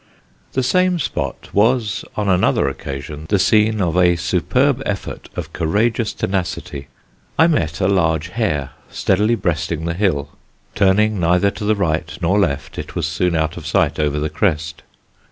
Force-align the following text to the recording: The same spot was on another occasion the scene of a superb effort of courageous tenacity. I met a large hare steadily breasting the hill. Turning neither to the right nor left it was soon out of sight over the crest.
The 0.53 0.63
same 0.63 0.97
spot 0.97 1.49
was 1.53 2.03
on 2.15 2.27
another 2.27 2.67
occasion 2.67 3.27
the 3.29 3.37
scene 3.37 3.79
of 3.79 3.95
a 3.95 4.15
superb 4.15 4.81
effort 4.83 5.29
of 5.35 5.53
courageous 5.53 6.11
tenacity. 6.11 6.87
I 7.37 7.45
met 7.45 7.79
a 7.79 7.87
large 7.87 8.29
hare 8.29 8.71
steadily 8.89 9.35
breasting 9.35 9.85
the 9.85 9.93
hill. 9.93 10.29
Turning 10.73 11.19
neither 11.19 11.51
to 11.51 11.65
the 11.65 11.75
right 11.75 12.17
nor 12.19 12.39
left 12.39 12.79
it 12.79 12.95
was 12.95 13.05
soon 13.05 13.35
out 13.35 13.57
of 13.57 13.67
sight 13.67 13.99
over 13.99 14.17
the 14.17 14.31
crest. 14.31 14.81